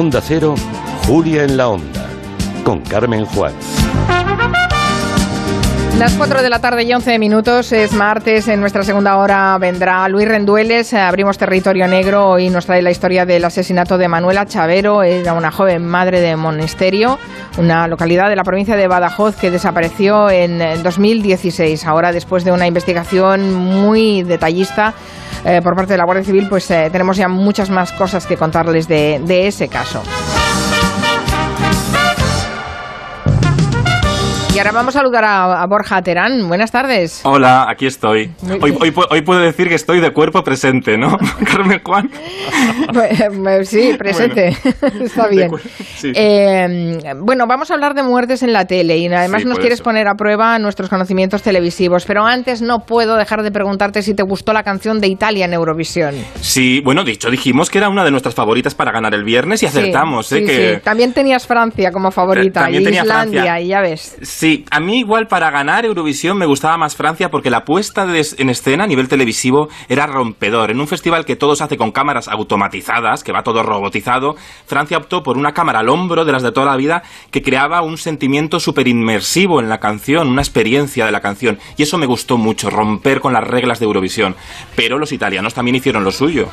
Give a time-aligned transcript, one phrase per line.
[0.00, 0.54] Onda Cero,
[1.06, 2.08] Julia en la Onda,
[2.64, 3.52] con Carmen Juan.
[6.00, 10.08] Las 4 de la tarde y 11 minutos, es martes, en nuestra segunda hora vendrá
[10.08, 15.02] Luis Rendueles, abrimos territorio negro y nos trae la historia del asesinato de Manuela Chavero,
[15.02, 17.18] era una joven madre de Monesterio,
[17.58, 21.84] una localidad de la provincia de Badajoz que desapareció en 2016.
[21.84, 24.94] Ahora, después de una investigación muy detallista
[25.44, 28.38] eh, por parte de la Guardia Civil, pues eh, tenemos ya muchas más cosas que
[28.38, 30.02] contarles de, de ese caso.
[34.60, 36.46] Ahora vamos a saludar a, a Borja Terán.
[36.46, 37.22] Buenas tardes.
[37.24, 38.30] Hola, aquí estoy.
[38.60, 41.16] Hoy, hoy, hoy, puedo decir que estoy de cuerpo presente, ¿no?
[41.50, 42.10] Carmen Juan.
[42.92, 44.54] Pues, sí, presente.
[44.80, 45.50] Bueno, Está bien.
[45.96, 46.12] Sí.
[46.14, 49.78] Eh, bueno, vamos a hablar de muertes en la tele y además sí, nos quieres
[49.78, 49.84] eso.
[49.84, 52.04] poner a prueba nuestros conocimientos televisivos.
[52.04, 55.54] Pero antes no puedo dejar de preguntarte si te gustó la canción de Italia en
[55.54, 56.14] Eurovisión.
[56.40, 59.66] Sí, bueno, dicho, dijimos que era una de nuestras favoritas para ganar el viernes y
[59.66, 60.44] acertamos, sí, ¿eh?
[60.44, 60.80] que...
[60.84, 63.60] También tenías Francia como favorita También y tenía Islandia Francia.
[63.60, 64.16] y ya ves.
[64.22, 68.06] Sí, a mí igual para ganar Eurovisión me gustaba más Francia porque la puesta
[68.38, 70.70] en escena a nivel televisivo era rompedor.
[70.70, 74.98] En un festival que todo se hace con cámaras automatizadas, que va todo robotizado, Francia
[74.98, 77.98] optó por una cámara al hombro de las de toda la vida que creaba un
[77.98, 81.58] sentimiento súper inmersivo en la canción, una experiencia de la canción.
[81.76, 84.36] Y eso me gustó mucho, romper con las reglas de Eurovisión.
[84.76, 86.48] Pero los italianos también hicieron lo suyo.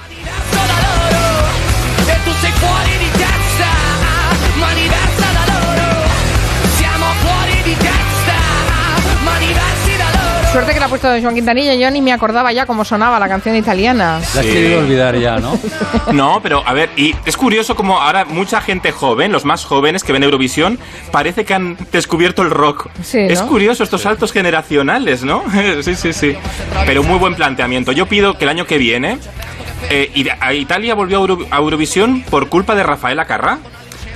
[10.87, 14.21] Ha puesto Joan Quintanilla, yo ni me acordaba ya cómo sonaba la canción italiana.
[14.33, 15.59] La has querido olvidar ya, ¿no?
[16.13, 20.03] No, pero a ver, y es curioso como ahora mucha gente joven, los más jóvenes
[20.03, 20.79] que ven Eurovisión,
[21.11, 22.89] parece que han descubierto el rock.
[23.03, 23.27] Sí, ¿no?
[23.27, 25.43] Es curioso estos saltos generacionales, ¿no?
[25.81, 26.35] sí, sí, sí.
[26.85, 27.91] Pero muy buen planteamiento.
[27.91, 29.19] Yo pido que el año que viene
[29.89, 33.59] eh, a Italia volvió a, Euro a Eurovisión por culpa de Rafael Acarra.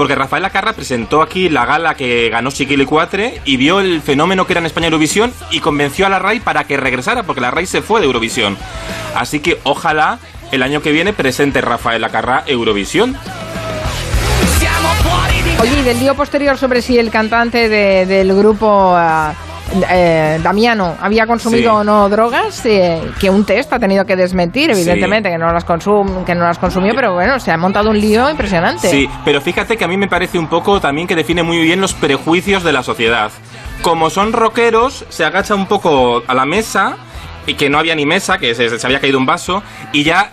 [0.01, 4.47] Porque Rafael Acarra presentó aquí la gala que ganó Chiquili 4 y vio el fenómeno
[4.47, 7.51] que era en España Eurovisión y convenció a la RAI para que regresara, porque la
[7.51, 8.57] RAI se fue de Eurovisión.
[9.13, 10.17] Así que ojalá
[10.51, 13.15] el año que viene presente Rafael Acarra Eurovisión.
[15.59, 19.50] Oye, del lío posterior sobre si el cantante de, del grupo uh,
[19.89, 21.77] eh, Damiano había consumido Sí.
[21.77, 25.63] o no drogas, eh, que un test ha tenido que desmentir, evidentemente, que, no las
[25.63, 28.89] consum que no las consumió, pero bueno, se ha montado un lío impresionante.
[28.89, 31.81] Sí, pero fíjate que a mí me parece un poco también que define muy bien
[31.81, 33.31] los prejuicios de la sociedad.
[33.81, 36.97] Como son rockeros, se agacha un poco a la mesa
[37.47, 40.31] y que no había ni mesa, que se, se había caído un vaso y ya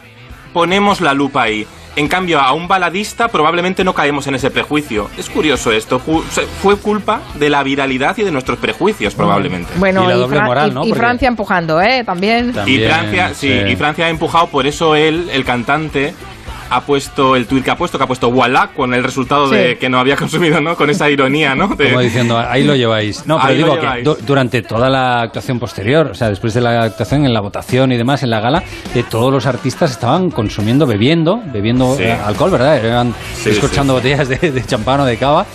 [0.53, 1.67] ponemos la lupa ahí.
[1.99, 5.11] En cambio, a un baladista probablemente no caemos en ese prejuicio.
[5.19, 5.99] Es curioso esto.
[5.99, 9.73] Fue culpa de la viralidad y de nuestros prejuicios, probablemente.
[9.79, 10.85] Bueno, Y la doble Fran- moral, ¿no?
[10.87, 12.05] y Francia empujando, ¿eh?
[12.05, 12.55] También.
[12.67, 13.73] Y Francia, sí, sí.
[13.73, 16.15] y Francia ha empujado, por eso él, el cantante,
[16.71, 19.55] ha puesto el tuit que ha puesto, que ha puesto voilà con el resultado Sí.
[19.57, 20.77] de que no había consumido, ¿no?
[20.77, 21.69] Con esa ironía, ¿no?
[21.69, 23.27] De- Como diciendo, ahí lo lleváis.
[23.27, 26.61] No, pero Ahí digo que du- durante toda la actuación posterior, o sea, después de
[26.61, 28.63] la actuación, en la votación y demás, en la gala,
[28.95, 32.03] eh, todos los artistas estaban consumiendo, bebiendo, bebiendo Sí.
[32.05, 32.85] eh, alcohol, ¿verdad?
[32.85, 35.47] Eran Sí, escorchando botellas de, de champán o de cava.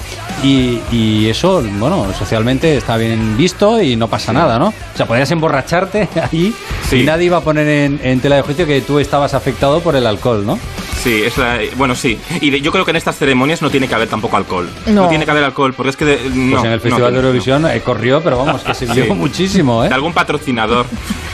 [0.44, 4.68] Y, y eso, bueno, socialmente está bien visto y no pasa nada, ¿no?
[4.68, 6.54] O sea, podías emborracharte Sí.
[6.92, 9.96] y nadie iba a poner en, en tela de juicio que tú estabas afectado por
[9.96, 10.60] el alcohol, ¿no?
[11.04, 12.18] Sí, es la- bueno, sí.
[12.40, 14.70] Y de- yo creo que en estas ceremonias no tiene que haber tampoco alcohol.
[14.88, 15.10] No.
[15.10, 16.06] tiene que haber alcohol, porque es que...
[16.06, 18.86] de- no, Pues en el Festival no, de Eurovisión eh, corrió, pero vamos, que se
[18.86, 19.12] vio Sí.
[19.12, 19.90] muchísimo, ¿eh?
[19.90, 20.86] De algún patrocinador.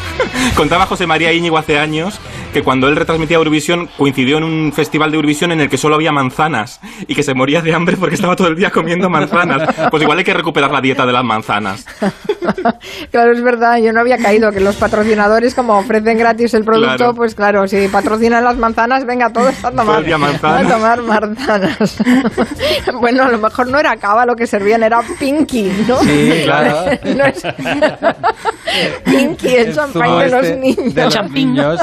[0.56, 2.20] Contaba José María Íñigo hace años
[2.54, 5.96] que cuando él retransmitía Eurovisión coincidió en un festival de Eurovisión en el que solo
[5.96, 9.70] había manzanas y que se moría de hambre porque estaba todo el día comiendo manzanas.
[9.92, 11.86] Pues igual hay que recuperar la dieta de las manzanas.
[13.12, 16.90] claro, es verdad, yo no había caído que los patrocinadores, como ofrecen gratis el producto,
[16.98, 17.14] Claro.
[17.16, 20.04] pues claro, si patrocinan las manzanas, venga, todos a Todo tomar,
[20.44, 21.98] a tomar manzanas.
[23.00, 26.00] bueno, a lo mejor no era cava lo que servían, era Pinky, ¿no?
[26.00, 26.86] Sí, claro.
[27.16, 27.44] No es-
[29.06, 30.94] Pinky, el champán de los niños.
[30.96, 31.80] De los niños,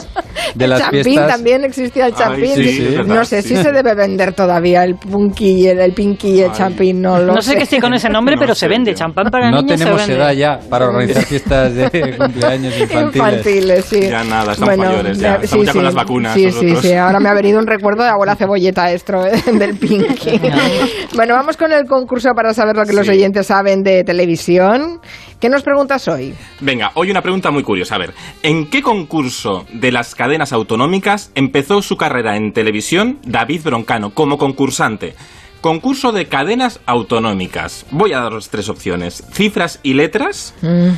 [0.54, 1.28] de las champín fiestas.
[1.28, 2.54] también existía el Ay, champín.
[2.54, 3.48] sí, sí, es verdad, no sé sí.
[3.56, 6.56] si se debe vender todavía el punky y el, el pinky y el Ay.
[6.56, 8.92] champín, no lo No sé qué sí con ese nombre, No pero sé, se vende.
[8.92, 8.98] tío.
[8.98, 10.24] Champán para no niños tenemos se vende.
[10.24, 13.16] edad ya para organizar fiestas de cumpleaños infantiles.
[13.16, 14.00] Infantiles, sí.
[14.08, 15.36] Ya nada, estamos mayores, ya.
[15.42, 16.80] Estamos ya con las vacunas Sí, sí, nosotros.
[16.82, 16.92] sí.
[16.94, 20.40] Ahora me ha venido un recuerdo de abuela cebolleta esto eh, del Pinky.
[21.14, 23.12] bueno, vamos con el concurso para saber lo que los Sí.
[23.12, 25.00] oyentes saben de televisión.
[25.40, 26.34] ¿Qué nos preguntas hoy?
[26.60, 27.96] Venga, hoy una pregunta muy curiosa.
[27.96, 33.60] A ver, ¿en qué concurso de las cadenas autonómicas empezó su carrera en televisión David
[33.64, 35.14] Broncano como concursante?
[35.60, 37.84] Concurso de cadenas autonómicas.
[37.90, 39.24] Voy a daros tres opciones.
[39.32, 40.90] Cifras y letras, Mm.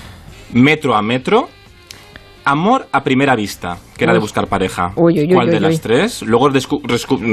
[0.52, 1.49] metro a metro,
[2.50, 3.79] amor a primera vista.
[3.99, 4.93] que era de buscar pareja.
[4.95, 5.79] Uy, uy, uy, ¿Cuál de uy, las uy.
[5.79, 6.23] tres?
[6.23, 6.81] Luego descu-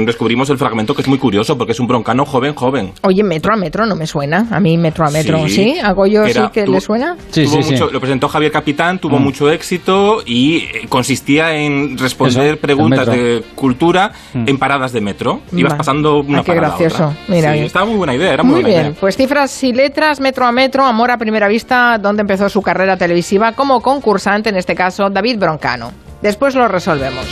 [0.04, 2.92] descubrimos el fragmento que es muy curioso porque es un broncano joven, joven.
[3.02, 4.48] Oye, metro a metro no me suena.
[4.50, 5.54] A mí metro a metro, Sí.
[5.54, 5.78] ¿sí?
[5.80, 7.16] ¿A Goyo Que sí era- que le suena?
[7.30, 9.22] Sí, sí, mucho- Lo presentó Javier Capitán, tuvo Mm.
[9.22, 14.48] mucho éxito y eh, consistía en responder Eso, preguntas de cultura Mm.
[14.48, 15.42] en paradas de metro.
[15.52, 15.78] Ibas Vale.
[15.78, 17.04] pasando una Ah, qué parada a gracioso.
[17.10, 17.18] otra.
[17.28, 19.00] Mira sí, estaba muy buena idea, era muy, Muy buena bien, idea.
[19.00, 22.96] pues cifras y letras, metro a metro, amor a primera vista, donde empezó su carrera
[22.96, 25.92] televisiva como concursante, en este caso David Broncano.
[26.22, 27.24] Después lo resolvemos.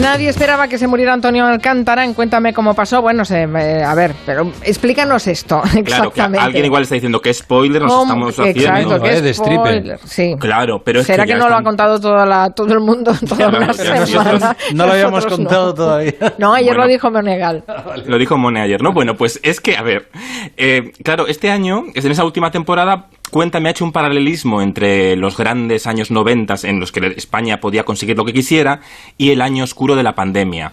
[0.00, 2.04] Nadie esperaba que se muriera Antonio Alcántara.
[2.04, 3.00] En Cuéntame cómo pasó.
[3.00, 6.38] Bueno, se, eh, a ver, pero explícanos esto Claro, que exactamente.
[6.44, 8.02] alguien igual está diciendo que spoiler nos ¿Cómo?
[8.04, 8.60] estamos haciendo.
[8.60, 9.72] Exacto, No, que eh, de es stripper.
[9.78, 9.98] spoiler.
[10.04, 10.34] Sí.
[10.38, 12.80] Claro, pero es ¿Será que, que, ya no lo ha contado toda la, todo el
[12.80, 14.56] mundo toda Claro, una que nosotros semana?
[14.74, 15.44] No lo habíamos Nosotros no.
[15.46, 16.12] contado todavía.
[16.38, 16.82] No, ayer Bueno.
[16.82, 17.64] lo dijo Monegal.
[18.04, 18.92] Lo dijo Mone ayer, ¿no?
[18.92, 20.10] Bueno, pues es que, a ver,
[20.58, 25.16] eh, claro, este año, es en esa última temporada, Cuéntame ha hecho un paralelismo entre
[25.16, 28.80] los grandes años 90 en los que España podía conseguir lo que quisiera
[29.18, 30.72] y el año oscuro de la pandemia.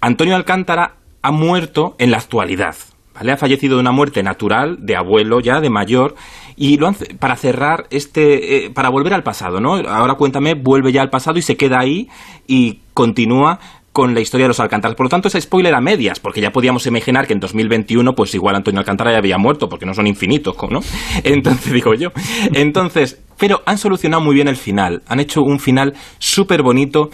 [0.00, 2.76] Antonio Alcántara ha muerto en la actualidad.
[3.14, 3.32] ¿Vale?
[3.32, 6.16] Ha fallecido de una muerte natural, de abuelo ya, de mayor,
[6.54, 9.76] y lo han para cerrar este, eh, para volver al pasado, ¿no?
[9.76, 12.10] Ahora cuéntame, vuelve ya al pasado y se queda ahí
[12.46, 13.58] y continúa
[13.96, 14.94] con la historia de los Alcántaras.
[14.94, 18.34] Por lo tanto, es spoiler a medias, porque ya podíamos imaginar que en 2021, pues
[18.34, 20.80] igual Antonio Alcántara ya había muerto, porque no son infinitos, ¿no?
[21.24, 22.10] Entonces, digo yo.
[22.52, 25.02] Entonces, pero han solucionado muy bien el final.
[25.08, 27.08] Han hecho un final súper bonito,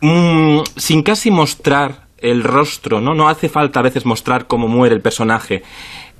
[0.00, 3.12] mm, sin casi mostrar el rostro, ¿no?
[3.12, 5.64] No hace falta a veces mostrar cómo muere el personaje.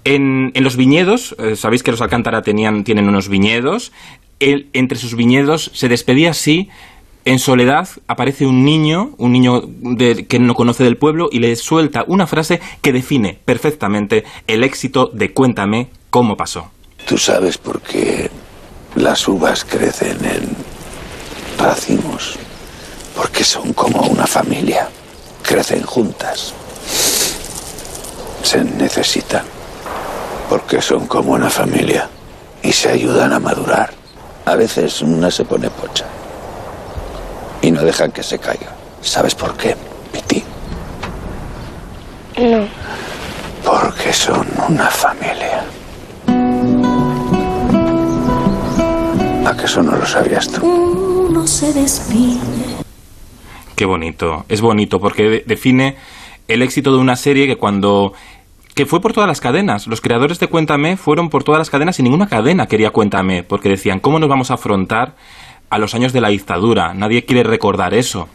[0.05, 3.93] En, en los viñedos, eh, sabéis que los Alcántara tenían, tienen unos viñedos,
[4.41, 6.69] él, entre sus viñedos se despedía así,
[7.27, 9.63] en soledad aparece un niño, un niño
[10.29, 15.11] que no conoce del pueblo, y le suelta una frase que define perfectamente el éxito
[15.13, 16.71] de Cuéntame cómo pasó.
[17.05, 18.31] Tú sabes por qué
[18.95, 20.57] las uvas crecen en
[21.59, 22.39] racimos.
[23.17, 24.89] Porque son como una familia.
[25.43, 26.55] Crecen juntas.
[28.43, 29.45] Se necesitan.
[30.49, 32.09] Porque son como una familia.
[32.63, 33.93] Y se ayudan a madurar.
[34.45, 36.07] A veces una se pone pocha.
[37.63, 38.75] Y no dejan que se caiga.
[39.01, 39.77] ¿Sabes por qué,
[40.13, 40.43] Piti?
[42.39, 42.67] No.
[43.65, 45.65] Porque son una familia.
[49.47, 50.67] ¿A que eso no lo sabías tú?
[50.67, 52.41] Uno se despide.
[53.75, 55.97] Qué bonito, es bonito porque de- define
[56.49, 58.13] el éxito de una serie que cuando
[58.75, 59.87] que fue por todas las cadenas.
[59.87, 63.71] Los creadores de Cuéntame fueron por todas las cadenas y ninguna cadena quería Cuéntame, porque
[63.71, 65.15] decían, ¿cómo nos vamos a afrontar
[65.71, 66.95] a los años de la dictadura?
[66.95, 68.29] Nadie quiere recordar eso.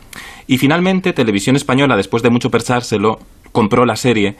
[0.48, 3.20] Y finalmente Televisión Española, después de mucho pensárselo,
[3.52, 4.36] compró la serie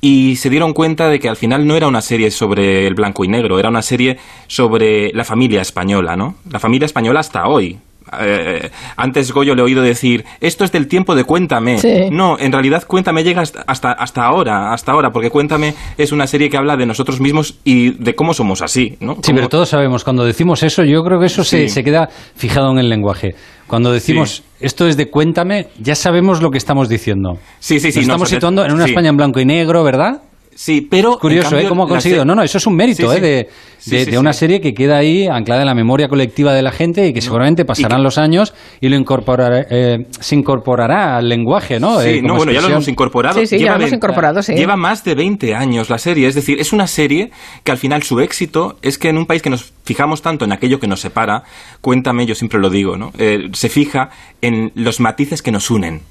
[0.00, 3.24] y se dieron cuenta de que al final no era una serie sobre el blanco
[3.24, 6.36] y negro, era una serie sobre la familia española, ¿no?
[6.50, 7.78] La familia española hasta hoy.
[8.20, 11.78] Eh, antes Goyo le he oído decir, esto es del tiempo de Cuéntame.
[11.78, 12.08] Sí.
[12.10, 16.26] No, en realidad Cuéntame llega hasta, hasta, hasta ahora, hasta ahora, porque Cuéntame es una
[16.26, 19.14] serie que habla de nosotros mismos y de cómo somos así, ¿no?
[19.16, 21.68] Sí, Cómo- pero todos sabemos, cuando decimos eso, yo creo que eso se, Sí.
[21.68, 23.34] se queda fijado en el lenguaje.
[23.66, 24.42] Cuando decimos Sí.
[24.66, 27.34] esto es de cuéntame, ya sabemos lo que estamos diciendo.
[27.60, 28.00] Sí, sí, sí.
[28.00, 28.90] Nos no, estamos situando en una sí.
[28.90, 30.22] España en blanco y negro, ¿verdad?
[30.54, 31.18] Sí, pero...
[31.18, 31.68] Curioso, cambio, ¿eh?
[31.70, 32.22] ¿Cómo ha conseguido?
[32.22, 33.16] se- No, no, eso es un mérito, Sí, ¿eh?
[33.16, 33.20] sí.
[33.20, 33.48] De,
[33.78, 34.40] Sí, de- sí, de una sí.
[34.40, 37.64] serie que queda ahí anclada en la memoria colectiva de la gente y que seguramente
[37.64, 41.98] pasarán que- los años y lo incorporará, eh, se incorporará al lenguaje, ¿no?
[42.00, 43.40] Sí, Eh, no, bueno, ya lo hemos incorporado.
[43.40, 44.52] Sí, sí, ya lo hemos incorporado, sí.
[44.54, 46.28] Lleva más de 20 años la serie.
[46.28, 47.30] Es decir, es una serie
[47.64, 50.52] que al final su éxito es que en un país que nos fijamos tanto en
[50.52, 51.44] aquello que nos separa,
[51.80, 53.12] cuéntame, yo siempre lo digo, ¿no?
[53.18, 54.10] Eh, se fija
[54.42, 56.02] en los matices que nos unen.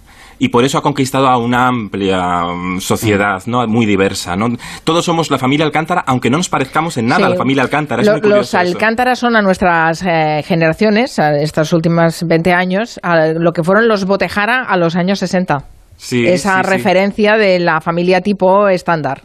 [0.41, 3.67] Y por eso ha conquistado a una amplia mm, sociedad, ¿no?
[3.67, 4.47] Muy diversa, ¿no?
[4.85, 8.01] Todos somos la familia Alcántara, aunque no nos parezcamos en nada a la familia Alcántara.
[8.01, 8.57] Es Lo- muy curioso los eso.
[8.57, 13.87] Alcántara son a nuestras eh, generaciones, a estas últimas 20 años, a lo que fueron
[13.89, 15.65] los Botejara a los años 60.
[15.97, 16.69] Sí, Esa sí, sí.
[16.71, 19.23] referencia de la familia tipo estándar.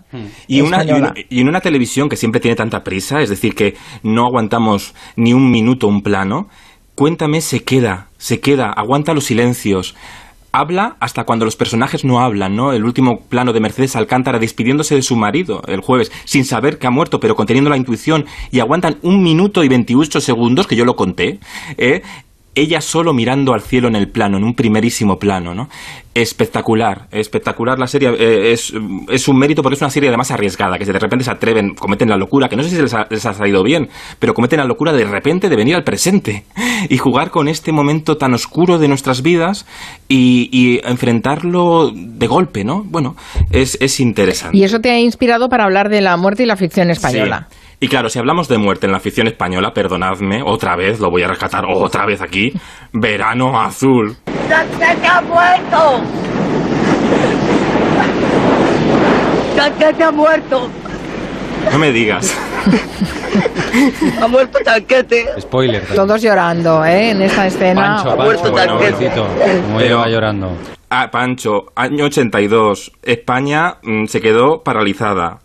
[0.48, 3.54] Y, una, y, una- y en una televisión que siempre tiene tanta prisa, es decir,
[3.54, 6.48] que no aguantamos ni un minuto un plano,
[6.96, 9.94] cuéntame, se queda, se queda, aguanta los silencios.
[10.56, 12.72] Habla hasta cuando los personajes no hablan, ¿no?
[12.72, 16.86] El último plano de Mercedes Alcántara despidiéndose de su marido el jueves, sin saber que
[16.86, 20.84] ha muerto, pero conteniendo la intuición, y aguantan un minuto y 28 segundos, que yo
[20.84, 21.40] lo conté,
[21.76, 22.02] ¿eh?
[22.54, 25.68] Ella solo mirando al cielo en el plano, en un primerísimo plano, ¿no?
[26.14, 28.10] Espectacular, espectacular la serie.
[28.10, 28.72] eh, es,
[29.08, 32.08] es un mérito porque es una serie además arriesgada, que de repente se atreven, cometen
[32.08, 33.88] la locura, que no sé si les ha, les ha salido bien,
[34.20, 36.44] pero cometen la locura de repente de venir al presente
[36.88, 39.66] y jugar con este momento tan oscuro de nuestras vidas
[40.08, 42.84] y, y enfrentarlo de golpe, ¿no?
[42.84, 43.16] Bueno,
[43.50, 44.56] es, es interesante.
[44.56, 47.48] Y eso te ha inspirado para hablar de la muerte y la ficción española.
[47.50, 47.56] Sí.
[47.84, 51.22] Y claro, si hablamos de muerte en la ficción española, perdonadme, otra vez, lo voy
[51.22, 52.50] a rescatar otra vez aquí,
[52.94, 54.16] Verano Azul.
[54.48, 56.00] ¡Chanquete ha muerto!
[59.54, 60.70] ¡Chanquete ha muerto!
[61.70, 62.34] No me digas.
[64.22, 65.26] ¡Ha muerto Chanquete!
[65.42, 65.84] Spoiler.
[65.94, 67.10] Todos llorando, ¿eh?
[67.10, 67.96] En esta escena.
[67.96, 70.52] Pancho, Ha muerto bueno, pobrecito, como Pero- lleva llorando.
[70.88, 75.40] Ah, Pancho, año 82, España mm, se quedó paralizada.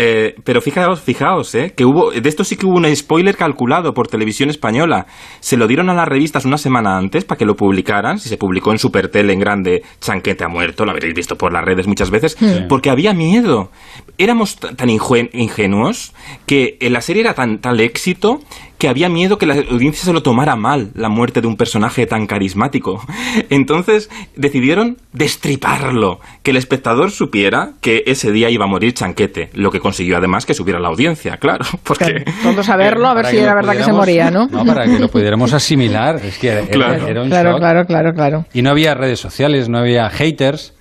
[0.00, 3.94] Eh, pero fijaos, fijaos, eh, que hubo, de esto sí que hubo un spoiler calculado
[3.94, 5.06] por televisión española.
[5.40, 8.20] Se lo dieron a las revistas una semana antes para que lo publicaran.
[8.20, 11.64] Si se publicó en Supertele en grande, Chanquete ha muerto, lo habréis visto por las
[11.64, 12.38] redes muchas veces,
[12.68, 13.72] porque había miedo.
[14.18, 16.14] Éramos tan ingenuos
[16.46, 18.40] que en la serie era tan tal éxito
[18.78, 22.06] que había miedo que la audiencia se lo tomara mal, la muerte de un personaje
[22.06, 23.04] tan carismático.
[23.50, 29.70] Entonces decidieron destriparlo, que el espectador supiera que ese día iba a morir Chanquete, lo
[29.70, 32.24] que consiguió además que subiera la audiencia, claro, porque...
[32.42, 34.46] Todos a verlo, a ver si era verdad que se moría, ¿no?
[34.48, 36.16] No, para que lo pudiéramos asimilar.
[36.24, 37.06] Es que era, Claro.
[37.06, 37.58] era un Claro, shock.
[37.60, 38.46] claro, claro, claro.
[38.52, 40.74] Y no había redes sociales, no había haters.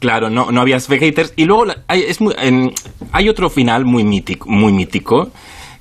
[0.00, 1.32] Claro, no, no había haters.
[1.36, 2.72] Y luego la- hay, es muy- en-
[3.12, 5.30] hay otro final muy mítico, muy mítico,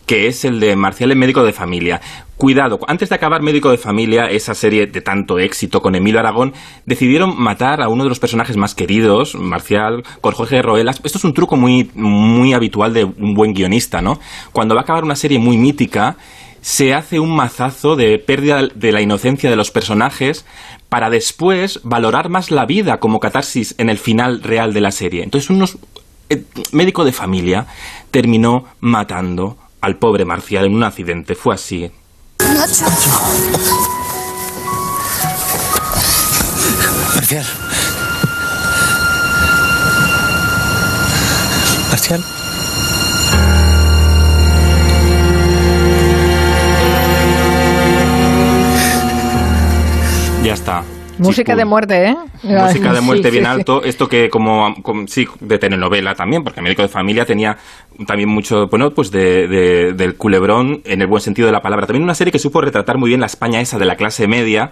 [0.05, 2.01] que es el de Marcial en Médico de Familia.
[2.37, 6.53] Cuidado, antes de acabar Médico de Familia, esa serie de tanto éxito con Emilio Aragón,
[6.85, 10.99] decidieron matar a uno de los personajes más queridos, Marcial, con Jorge Roelas.
[11.03, 14.19] Esto es un truco muy, muy habitual de un buen guionista, ¿no?
[14.51, 16.17] Cuando va a acabar una serie muy mítica,
[16.59, 20.45] se hace un mazazo de pérdida de la inocencia de los personajes
[20.89, 25.23] para después valorar más la vida como catarsis en el final real de la serie.
[25.23, 25.77] Entonces, unos
[26.29, 27.67] eh, médico de familia
[28.11, 31.35] terminó matando al pobre Marcial en un accidente.
[31.35, 31.91] Fue así.
[37.15, 37.45] Marcial.
[41.89, 42.23] Marcial.
[50.43, 50.83] Ya está.
[51.27, 52.15] Música de muerte, ¿eh?
[52.43, 53.55] Música de muerte Sí, bien sí, sí.
[53.59, 53.83] alto.
[53.83, 57.57] Esto que como, como- sí, de telenovela también, porque Médico de Familia tenía
[58.07, 61.85] también mucho, bueno, pues de, de- del culebrón en el buen sentido de la palabra.
[61.87, 64.71] También una serie que supo retratar muy bien la España esa de la clase media.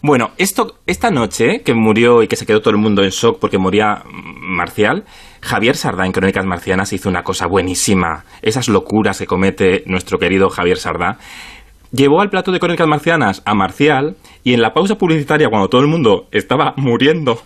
[0.00, 3.38] Bueno, esto, esta noche que murió y que se quedó todo el mundo en shock
[3.40, 5.04] porque moría Marcial,
[5.40, 8.24] Javier Sardá en Crónicas Marcianas hizo una cosa buenísima.
[8.40, 11.18] Esas locuras que comete nuestro querido Javier Sardá.
[11.90, 15.80] Llevó al plato de Crónicas Marcianas a Marcial y en la pausa publicitaria, cuando todo
[15.80, 17.40] el mundo estaba muriendo,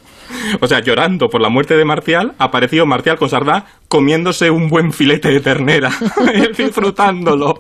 [0.61, 4.93] o sea, llorando por la muerte de Marcial, apareció Marcial con Sardá comiéndose un buen
[4.93, 5.91] filete de ternera,
[6.57, 7.59] disfrutándolo.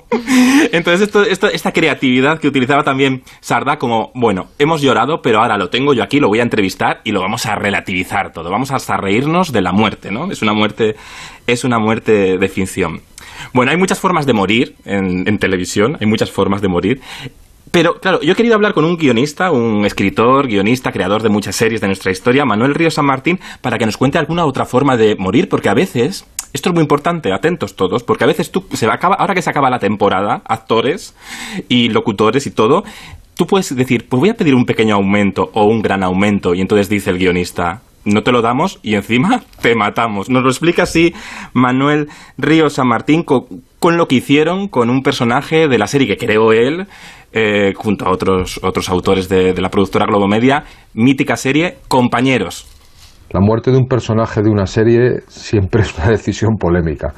[0.72, 1.10] Entonces,
[1.52, 6.02] esta creatividad que utilizaba también Sardá como, bueno, hemos llorado, pero ahora lo tengo yo
[6.02, 8.50] aquí, lo voy a entrevistar y lo vamos a relativizar todo.
[8.50, 10.30] Vamos hasta reírnos de la muerte, ¿no?
[10.30, 10.96] Es una muerte,
[11.46, 13.02] es una muerte de ficción.
[13.52, 17.00] Bueno, hay muchas formas de morir en televisión, hay muchas formas de morir.
[17.72, 21.56] Pero, claro, yo he querido hablar con un guionista, un escritor, guionista, creador de muchas
[21.56, 24.98] series de nuestra historia, Manuel Río San Martín, para que nos cuente alguna otra forma
[24.98, 28.66] de morir, porque a veces, esto es muy importante, atentos todos, porque a veces tú,
[28.74, 31.14] se acaba, ahora que se acaba la temporada, actores
[31.70, 32.84] y locutores y todo,
[33.36, 36.60] tú puedes decir, pues voy a pedir un pequeño aumento o un gran aumento, y
[36.60, 40.28] entonces dice el guionista, no te lo damos y encima te matamos.
[40.28, 41.14] Nos lo explica así
[41.54, 43.24] Manuel Ríos San Martín
[43.82, 46.86] con, lo que hicieron con un personaje de la serie que creó él,
[47.32, 52.71] eh, junto a otros, otros autores de, de la productora Globomedia, mítica serie Compañeros.
[53.32, 57.12] La muerte de un personaje de una serie siempre es una decisión polémica.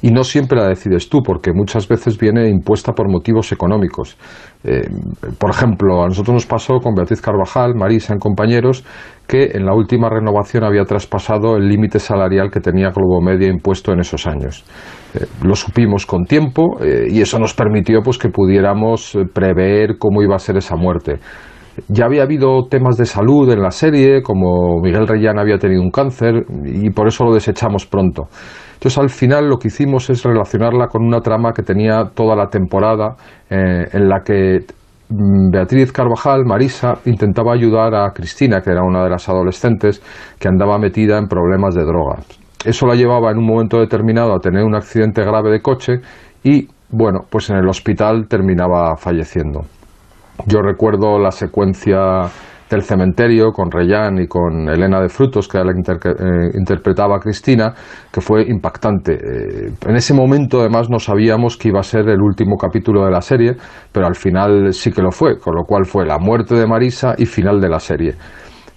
[0.00, 4.16] Y no siempre la decides tú, porque muchas veces viene impuesta por motivos económicos.
[4.64, 4.88] Eh,
[5.38, 8.84] por ejemplo, a nosotros nos pasó con Beatriz Carvajal, Marisa en Compañeros,
[9.26, 14.00] que en la última renovación había traspasado el límite salarial que tenía Globomedia impuesto en
[14.00, 14.64] esos años.
[15.14, 20.22] Eh, lo supimos con tiempo eh, y eso nos permitió pues, que pudiéramos prever cómo
[20.22, 21.18] iba a ser esa muerte.
[21.88, 25.90] Ya había habido temas de salud en la serie, como Miguel Reyán había tenido un
[25.90, 28.28] cáncer y por eso lo desechamos pronto.
[28.74, 32.46] Entonces al final lo que hicimos es relacionarla con una trama que tenía toda la
[32.46, 33.16] temporada
[33.50, 34.60] eh, en la que
[35.08, 40.00] mm, Beatriz Carvajal, Marisa, intentaba ayudar a Cristina, que era una de las adolescentes
[40.38, 42.24] que andaba metida en problemas de drogas.
[42.64, 46.00] Eso la llevaba en un momento determinado a tener un accidente grave de coche
[46.42, 49.62] y, bueno, pues en el hospital terminaba falleciendo.
[50.46, 51.98] Yo recuerdo la secuencia
[52.70, 57.18] del cementerio con Reyán y con Elena de Frutos, que la interque- eh, interpretaba a
[57.18, 57.72] Cristina,
[58.12, 59.14] que fue impactante.
[59.14, 63.10] Eh, en ese momento, además, no sabíamos que iba a ser el último capítulo de
[63.10, 63.56] la serie,
[63.90, 67.14] pero al final sí que lo fue, con lo cual fue la muerte de Marisa
[67.16, 68.14] y final de la serie.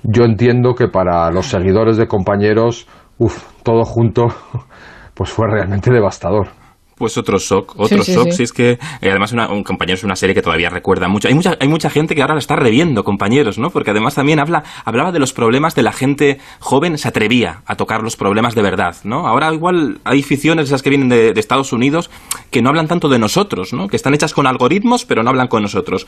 [0.03, 2.88] Yo entiendo que para los seguidores de compañeros,
[3.20, 4.27] uff, todo junto,
[5.13, 6.48] pues fue realmente devastador.
[7.01, 8.25] Pues otro shock, otro Sí, shock.
[8.25, 8.31] sí.
[8.34, 11.27] Si es que, eh, además, una, un compañero es una serie que todavía recuerda mucho.
[11.27, 13.72] Hay mucha, hay mucha gente que ahora la está reviendo, compañeros, ¿no?
[13.72, 17.75] Porque además también habla, hablaba de los problemas de la gente joven, se atrevía a
[17.75, 19.27] tocar los problemas de verdad, ¿no?
[19.27, 22.12] Ahora igual hay ficciones, esas que vienen de, de Estados Unidos,
[22.51, 23.88] que no hablan tanto de nosotros, ¿no?
[23.88, 26.05] Que están hechas con algoritmos, pero no hablan con nosotros.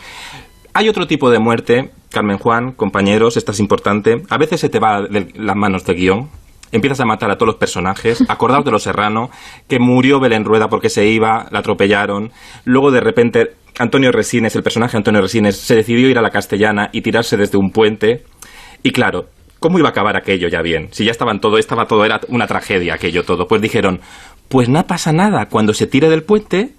[0.75, 4.21] Hay otro tipo de muerte, Carmen Juan, compañeros, esta es importante.
[4.29, 6.29] A veces se te va de las manos de guion.
[6.73, 8.21] Empiezas a matar a todos los personajes.
[8.27, 9.29] Acordaos de Los Serrano,
[9.69, 12.31] que murió Belén Rueda porque se iba, la atropellaron.
[12.65, 16.89] Luego, de repente, Antonio Resines, el personaje Antonio Resines, se decidió ir a la castellana
[16.91, 18.25] y tirarse desde un puente.
[18.81, 20.89] Y claro, ¿cómo iba a acabar aquello ya bien?
[20.91, 23.47] Si ya estaban todo, estaba todo, era una tragedia aquello todo.
[23.47, 24.01] Pues dijeron,
[24.49, 26.73] pues no pasa nada, cuando se tire del puente,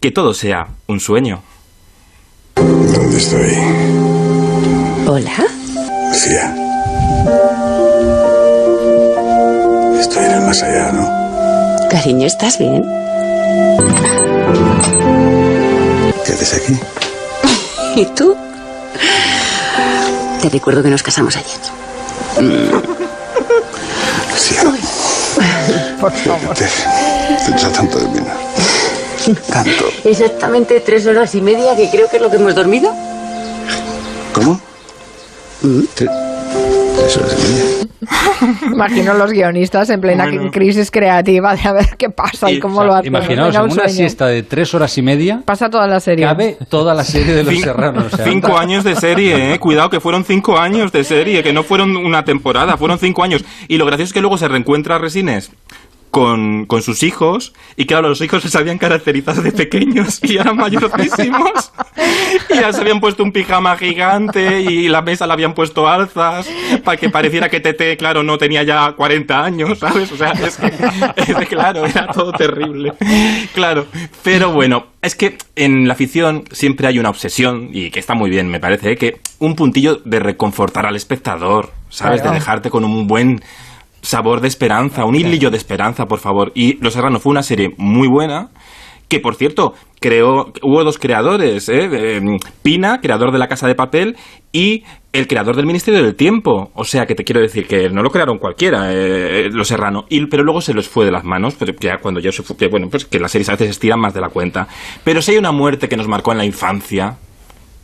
[0.00, 1.42] que todo sea un sueño.
[2.56, 3.52] ¿Dónde estoy?
[5.06, 5.46] Hola.
[6.08, 7.65] Lucía.
[10.08, 11.88] Estoy en el más allá, ¿no?
[11.90, 12.82] Cariño, ¿estás bien?
[16.24, 16.78] ¿Qué haces aquí?
[18.00, 18.36] ¿Y tú?
[20.40, 21.58] Te recuerdo que nos casamos ayer.
[24.32, 24.62] Lucía.
[26.00, 26.54] Por favor.
[26.54, 26.66] Te,
[27.74, 28.28] tanto de menos.
[29.50, 29.84] Tanto.
[30.04, 32.92] Exactamente tres horas y media, que creo que es lo que hemos dormido.
[34.34, 34.60] ¿Cómo?
[35.62, 36.10] Tre-
[36.96, 37.85] Tres horas y media.
[38.72, 40.50] Imagino los guionistas en plena Bueno.
[40.50, 43.06] crisis creativa de a ver qué pasa y Y, cómo o sea, lo hacen.
[43.08, 46.24] Imaginaos, en un una siesta de tres horas y media Pasa toda la serie.
[46.26, 48.12] cabe toda la serie de Los Cin- Serranos.
[48.12, 49.58] o sea, cinco años de serie, eh.
[49.58, 53.44] Cuidado que fueron cinco años de serie, que no fueron una temporada, fueron cinco años.
[53.68, 55.50] Y lo gracioso es que luego se reencuentra Resines
[56.10, 60.56] con, con sus hijos, y claro, los hijos se habían caracterizado de pequeños y eran
[60.56, 61.72] mayorcísimos.
[62.50, 66.48] Y ya se habían puesto un pijama gigante y la mesa la habían puesto alzas
[66.84, 70.12] para que pareciera que Tete, claro, no tenía ya 40 años, ¿sabes?
[70.12, 70.66] O sea, es que,
[71.16, 72.92] es que, claro, era todo terrible.
[73.54, 73.86] Claro,
[74.22, 78.30] pero bueno, es que en la ficción siempre hay una obsesión, y que está muy
[78.30, 78.96] bien, me parece, ¿eh?
[78.96, 82.20] que un puntillo de reconfortar al espectador, ¿sabes?
[82.20, 82.34] Claro.
[82.34, 83.42] De dejarte con un buen
[84.02, 86.52] sabor de esperanza, un hilillo de esperanza, por favor.
[86.54, 88.50] Y Los Serrano fue una serie muy buena,
[89.08, 91.88] que por cierto, creó, hubo dos creadores, ¿eh?
[91.92, 92.20] Eh,
[92.62, 94.16] Pina, creador de La Casa de Papel,
[94.52, 94.82] y
[95.12, 96.70] el creador del Ministerio del Tiempo.
[96.74, 100.04] O sea, que te quiero decir que no lo crearon cualquiera, eh, Los Serrano.
[100.08, 102.56] Y, pero luego se los fue de las manos, pero ya cuando ya se fue,
[102.56, 104.66] que, bueno, pues que las series a veces estiran más de la cuenta.
[105.04, 107.18] Pero si hay una muerte que nos marcó en la infancia,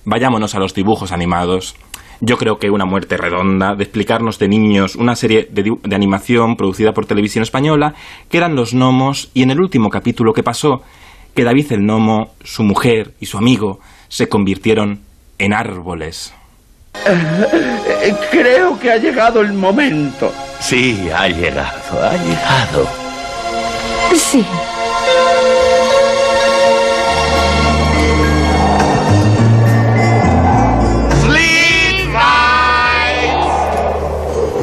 [0.05, 1.77] vayámonos a los dibujos animados.
[2.25, 6.57] Yo creo que una muerte redonda, de explicarnos de niños una serie de, de animación
[6.57, 7.95] producida por Televisión Española,
[8.31, 10.83] que eran los gnomos, y en el último capítulo que pasó,
[11.35, 15.01] que David el gnomo, su mujer y su amigo se convirtieron
[15.39, 16.33] en árboles.
[18.31, 20.33] Creo que ha llegado el momento.
[20.61, 22.89] Sí, ha llegado, ha llegado.
[24.15, 24.47] Sí.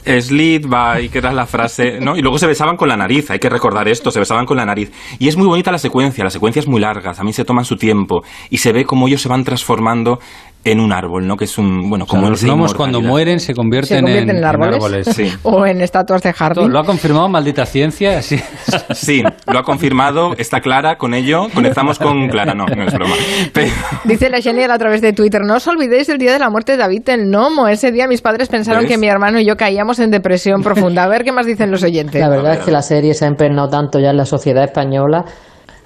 [0.10, 2.18] Sleep by, que era la frase, ¿no?
[2.18, 4.66] Y luego se besaban con la nariz, hay que recordar esto, se besaban con la
[4.66, 4.92] nariz.
[5.20, 7.78] Y es muy bonita la secuencia, la secuencia es muy larga, también se toman su
[7.78, 10.20] tiempo y se ve cómo ellos se van transformando
[10.66, 11.38] en un árbol, ¿no?
[11.38, 14.38] Que es un, bueno, o sea, como los gnomos cuando mueren se convierten, ¿Se convierten
[14.38, 15.06] en, árboles?
[15.08, 15.32] Sí.
[15.44, 16.72] o en estatuas de jardín.
[16.72, 18.40] Lo ha confirmado maldita ciencia, así.
[18.94, 23.16] Sí, lo ha confirmado, está Clara con ello, conectamos con Clara, no, no es broma.
[23.54, 23.72] Pero-
[24.04, 26.74] Dice la Genial a través de Twitter, no os olvidéis del día de la muerte
[26.74, 27.68] de David el Gnomo.
[27.68, 28.92] Ese día mis padres pensaron ¿Ves?
[28.92, 31.04] que mi hermano y yo caíamos en depresión profunda.
[31.04, 32.20] A ver qué más dicen los oyentes.
[32.20, 35.24] La verdad es que la serie se ha impregnado tanto ya en la sociedad española.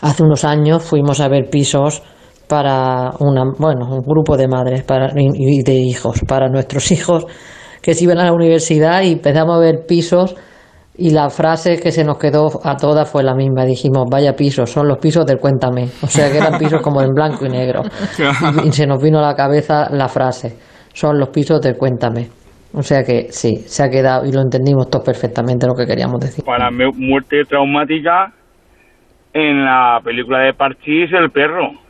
[0.01, 2.03] Hace unos años fuimos a ver pisos
[2.47, 7.25] para una, bueno, un grupo de madres para, y de hijos, para nuestros hijos
[7.81, 10.35] que se iban a la universidad y empezamos a ver pisos
[10.95, 13.65] y la frase que se nos quedó a todas fue la misma.
[13.65, 15.85] Dijimos, vaya pisos, son los pisos del Cuéntame.
[16.01, 17.81] O sea que eran pisos como en blanco y negro.
[18.63, 20.55] Y, y se nos vino a la cabeza la frase,
[20.93, 22.29] son los pisos del Cuéntame.
[22.73, 26.19] O sea que sí, se ha quedado y lo entendimos todos perfectamente lo que queríamos
[26.19, 26.43] decir.
[26.43, 28.33] Para mi muerte traumática
[29.33, 31.82] en la película de Parchís, El perro.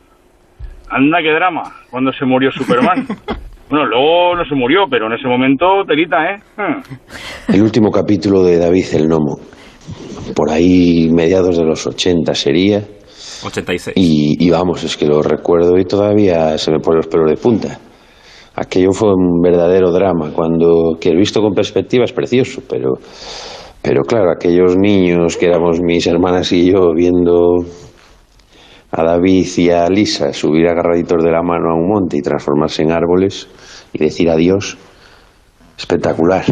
[0.96, 3.08] Anda, qué drama, cuando se murió Superman.
[3.70, 6.38] bueno, luego no se murió, pero en ese momento, telita, ¿eh?
[6.56, 7.54] Hmm.
[7.54, 9.40] El último capítulo de David el Nomo,
[10.36, 12.84] por ahí mediados de los 80 sería,
[13.44, 13.98] 86.
[13.98, 17.38] Y, y vamos, es que lo recuerdo y todavía se me ponen los pelos de
[17.38, 17.80] punta.
[18.56, 22.94] Aquello fue un verdadero drama, cuando que visto con perspectiva es precioso, pero,
[23.82, 27.66] pero claro, aquellos niños que éramos mis hermanas y yo viendo
[28.96, 32.84] a David y a Lisa subir agarraditos de la mano a un monte y transformarse
[32.84, 33.48] en árboles
[33.92, 34.78] y decir adiós,
[35.76, 36.46] espectacular.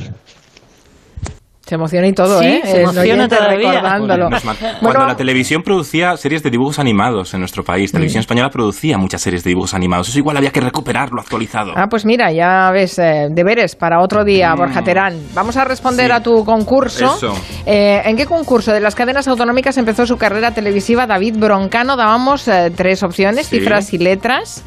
[1.71, 2.61] Se emociona y todo, Sí, ¿eh?
[2.65, 4.29] se emociona recordándolo.
[4.29, 8.19] Nos ma- Bueno, Cuando la televisión producía series de dibujos animados en nuestro país, Televisión
[8.19, 10.09] Española producía muchas series de dibujos animados.
[10.09, 11.71] Eso igual había que recuperarlo actualizado.
[11.77, 15.17] Ah, pues mira, ya ves, eh, deberes para otro día, Borja Terán.
[15.33, 16.11] Vamos a responder Sí.
[16.11, 17.05] a tu concurso.
[17.15, 17.33] Eso.
[17.65, 21.95] Eh, ¿En qué concurso de las cadenas autonómicas empezó su carrera televisiva David Broncano?
[21.95, 23.59] Dábamos eh, tres opciones, Sí.
[23.59, 24.65] cifras y letras.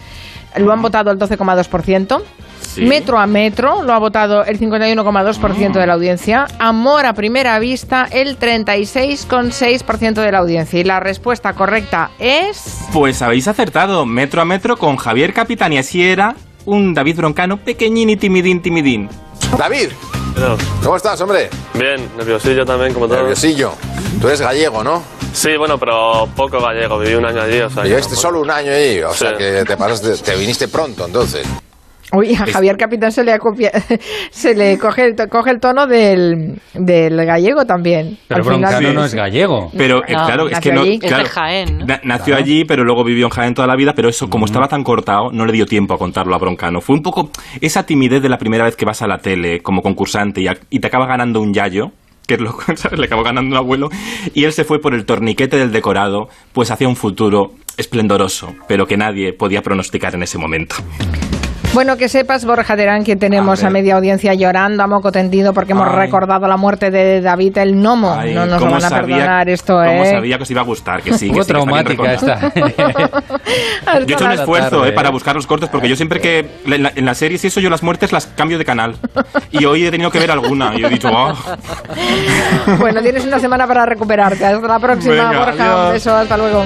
[0.57, 2.23] Lo han votado el 12,2%.
[2.75, 2.83] Sí.
[2.83, 6.47] Metro a metro lo ha votado el 51,2% de la audiencia.
[6.59, 10.81] Amor a primera vista el 36,6% de la audiencia.
[10.81, 12.79] Y la respuesta correcta es...
[12.93, 16.35] Pues habéis acertado, metro a metro con Javier Capitán y así era
[16.65, 19.09] un David Broncano pequeñín y timidín, timidín.
[19.59, 19.91] David,
[20.83, 21.51] ¿cómo estás, hombre?
[21.75, 23.19] Bien, nerviosillo también, como todo.
[23.19, 23.73] Nerviosillo.
[24.21, 25.03] Tú eres gallego, ¿no?
[25.33, 26.99] Sí, bueno, pero poco gallego.
[26.99, 27.83] Viví un año allí, o sea...
[27.83, 31.47] Viviste tampoco- solo un año ahí, o sea que te pasaste, te viniste pronto, entonces.
[32.13, 33.73] Uy, a Javier Capitán se le, acopia-
[34.31, 38.19] se le coge, el, to- coge el tono del, del gallego también.
[38.29, 38.95] Pero Al final- Broncano Sí.
[38.95, 39.71] no es gallego.
[39.77, 40.83] Pero eh, No, claro, es nació que no.
[40.83, 40.99] allí.
[41.03, 41.87] Es de Jaén, ¿no?
[41.87, 44.69] na- nació allí, pero luego vivió en Jaén toda la vida, pero eso, como estaba
[44.69, 46.81] tan cortado, no le dio tiempo a contarlo a Broncano.
[46.81, 49.83] Fue un poco esa timidez de la primera vez que vas a la tele como
[49.83, 51.91] concursante y, a- y te acaba ganando un yayo.
[52.27, 52.99] Que es lo ¿sabes?
[52.99, 53.89] le acabó ganando un abuelo.
[54.33, 58.87] Y él se fue por el torniquete del decorado, pues hacia un futuro esplendoroso, pero
[58.87, 60.77] que nadie podía pronosticar en ese momento.
[61.75, 65.53] Bueno, que sepas, Borja Terán, que tenemos a, A media audiencia llorando a moco tendido
[65.53, 65.97] porque hemos Ay.
[66.07, 68.15] recordado la muerte de David el Nomo.
[68.17, 70.11] Ay, no nos lo ¿cómo van a sabía- perdonar esto, cómo ¿eh?
[70.11, 72.49] sabía que os iba a gustar, que sí, Un que sí, que traumática recordado.
[72.53, 72.53] esta.
[74.07, 76.49] Yo he hecho un esfuerzo tarde, eh, para buscar los cortes porque yo siempre que
[76.67, 78.97] en, la- en las series y eso yo las muertes las cambio de canal
[79.51, 81.35] y hoy he tenido que ver alguna y he dicho "Ah".
[82.79, 84.45] Bueno, tienes una semana para recuperarte.
[84.47, 85.53] Hasta la próxima, Venga, Borja.
[85.55, 85.93] Un adiós.
[85.93, 86.65] beso, hasta luego.